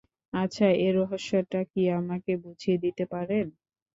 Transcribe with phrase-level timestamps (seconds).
[0.33, 3.45] আচ্ছা, এর রহস্যটা কী আমাকে বুঝিয়ে দিতে পারেন?